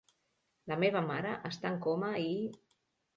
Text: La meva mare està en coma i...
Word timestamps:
La 0.71 0.77
meva 0.83 1.03
mare 1.09 1.33
està 1.49 1.73
en 1.73 1.77
coma 1.83 2.09
i... 2.23 2.33